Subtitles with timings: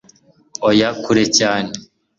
[0.67, 1.71] Oya kure cyane